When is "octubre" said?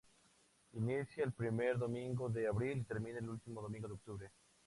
3.93-4.31